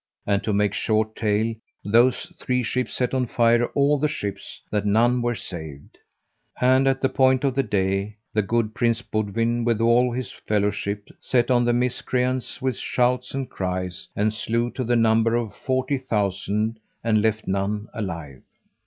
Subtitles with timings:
[0.25, 1.53] And to make short tale,
[1.83, 5.99] those three ships set on fire all the ships, that none were saved.
[6.59, 11.51] And at point of the day the good Prince Boudwin with all his fellowship set
[11.51, 16.79] on the miscreants with shouts and cries, and slew to the number of forty thousand,
[17.03, 18.41] and left none alive.